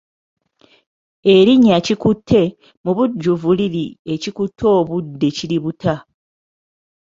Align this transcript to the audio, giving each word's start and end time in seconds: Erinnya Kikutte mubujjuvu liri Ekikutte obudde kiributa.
Erinnya 1.33 1.77
Kikutte 1.85 2.41
mubujjuvu 2.83 3.49
liri 3.57 3.85
Ekikutte 4.13 4.65
obudde 4.79 5.27
kiributa. 5.37 5.93